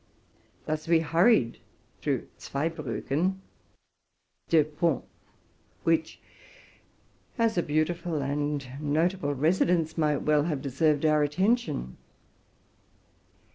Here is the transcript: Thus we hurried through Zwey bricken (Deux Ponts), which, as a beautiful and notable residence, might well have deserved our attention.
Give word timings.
Thus 0.65 0.87
we 0.87 1.01
hurried 1.01 1.59
through 2.01 2.27
Zwey 2.39 2.69
bricken 2.69 3.39
(Deux 4.49 4.63
Ponts), 4.63 5.05
which, 5.83 6.19
as 7.37 7.55
a 7.55 7.61
beautiful 7.61 8.19
and 8.23 8.65
notable 8.79 9.35
residence, 9.35 9.99
might 9.99 10.23
well 10.23 10.45
have 10.45 10.59
deserved 10.63 11.05
our 11.05 11.21
attention. 11.21 11.97